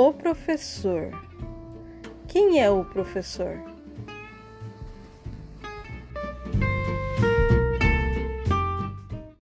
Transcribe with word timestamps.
O 0.00 0.12
professor. 0.12 1.10
Quem 2.28 2.62
é 2.62 2.70
o 2.70 2.84
professor? 2.84 3.60